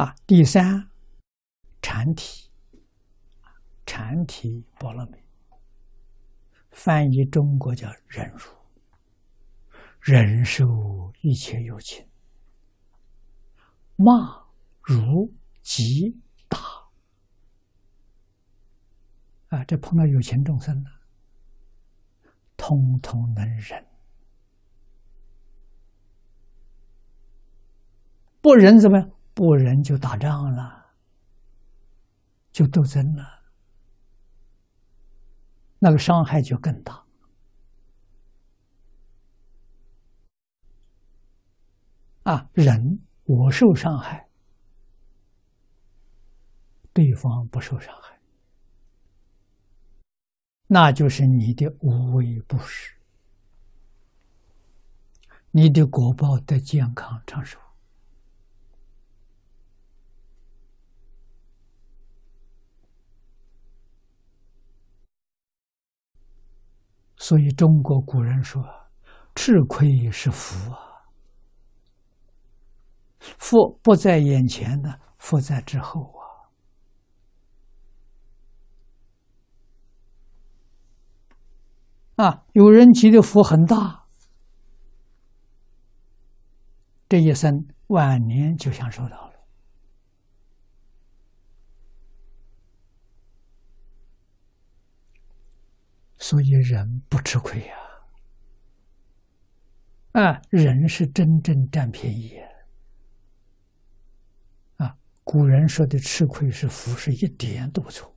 [0.00, 0.88] 啊，第三，
[1.82, 2.48] 禅体，
[3.84, 5.18] 禅体波罗蜜，
[6.70, 8.50] 翻译中国叫忍辱，
[10.00, 12.08] 忍受一切有情，
[13.96, 14.42] 骂、
[14.80, 16.58] 辱、击、打，
[19.48, 20.90] 啊，这碰到有情众生了，
[22.56, 23.86] 通通能忍。
[28.40, 29.10] 不忍怎么样？
[29.40, 30.92] 不仁就打仗了，
[32.52, 33.42] 就斗争了，
[35.78, 37.02] 那个伤害就更大。
[42.24, 44.28] 啊，人我受伤害，
[46.92, 48.20] 对方不受伤害，
[50.66, 52.94] 那就是你的无微不至，
[55.50, 57.58] 你的果报得健康长寿。
[67.22, 68.64] 所以，中国古人说
[69.36, 71.04] ：“吃亏是福啊，
[73.18, 76.14] 福不在眼前的，福在之后
[82.16, 82.24] 啊！
[82.24, 84.06] 啊，有人积的福很大，
[87.06, 89.29] 这一生晚年就享受到了。”
[96.30, 97.74] 所以人不吃亏呀，
[100.12, 102.38] 啊，人是真正占便宜
[104.76, 104.96] 啊！
[105.24, 108.14] 古人说的吃亏是福，是一点都不错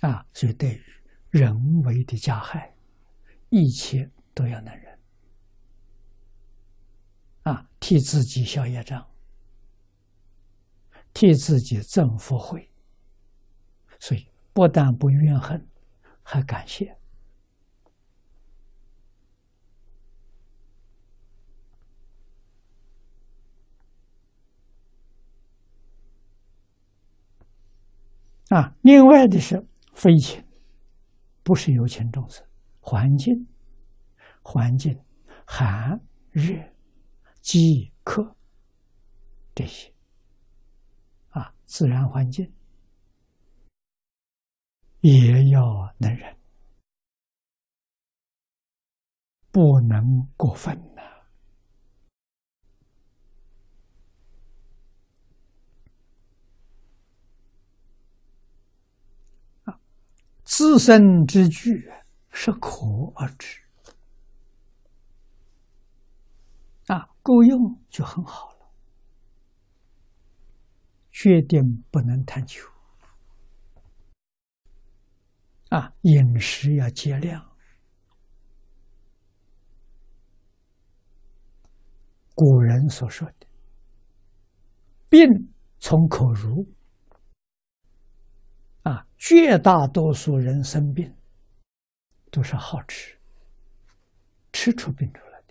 [0.00, 0.26] 啊！
[0.32, 0.82] 所以对于
[1.30, 2.74] 人为的加害，
[3.50, 4.98] 一切都要能忍
[7.44, 9.08] 啊，替自己消业障，
[11.14, 12.68] 替自己增福慧，
[14.00, 15.64] 所以不但不怨恨。
[16.30, 16.94] 还感谢
[28.50, 28.76] 啊！
[28.82, 30.44] 另外的是非情，
[31.42, 32.46] 不是有情众生，
[32.78, 33.48] 环境、
[34.42, 35.02] 环境
[35.46, 35.98] 寒
[36.30, 36.54] 热、
[37.40, 38.36] 饥渴
[39.54, 39.90] 这些
[41.30, 42.52] 啊，自然环境。
[45.00, 46.36] 也要能忍，
[49.52, 51.02] 不能过分呐！
[59.64, 59.80] 啊，
[60.44, 61.88] 自身之具
[62.30, 62.68] 是可
[63.14, 63.62] 而止，
[66.88, 68.72] 啊，够用就很好了，
[71.12, 72.68] 决定不能贪求。
[75.70, 77.44] 啊，饮食要节量。
[82.34, 83.46] 古人所说的
[85.10, 85.28] “病
[85.78, 86.64] 从口入”，
[88.84, 91.12] 啊，绝大多数人生病
[92.30, 93.18] 都是好吃，
[94.52, 95.42] 吃出病出来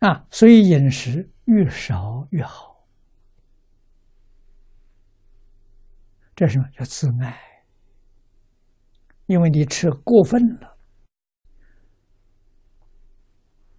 [0.00, 0.06] 的。
[0.06, 2.75] 啊，所以饮食越少越好。
[6.36, 7.64] 这什么叫自爱？
[9.24, 10.76] 因为你吃过分了，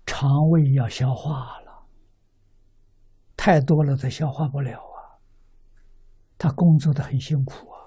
[0.08, 1.88] 肠胃要消化了，
[3.38, 5.22] 太多了它消化不了啊。
[6.40, 7.78] 他工作的很辛苦啊，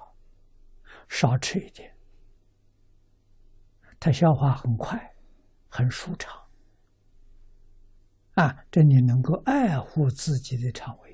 [1.08, 1.92] 少吃一点，
[3.98, 5.14] 他消化很快，
[5.68, 6.32] 很舒畅。
[8.34, 11.09] 啊，这你能够爱护自己的肠胃。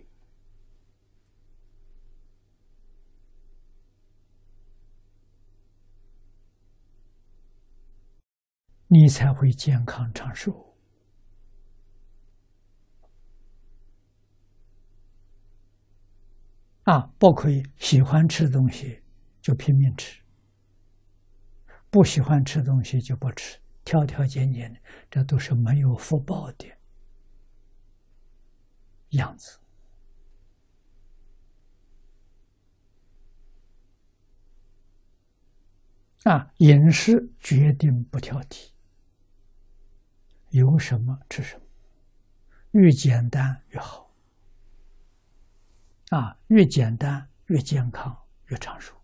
[8.98, 10.74] 你才会健康长寿
[16.84, 17.00] 啊！
[17.18, 19.02] 不可以喜欢吃东西
[19.42, 20.22] 就拼命吃，
[21.90, 26.66] 不喜欢吃东西就不吃，挑挑拣拣的，这都是没有福报的
[29.10, 29.60] 样子
[36.22, 36.50] 啊！
[36.58, 38.70] 饮食决定不挑剔。
[40.50, 41.62] 有什么吃什么，
[42.72, 44.10] 越简单越好。
[46.10, 48.16] 啊，越简单越健康
[48.46, 48.94] 越长寿。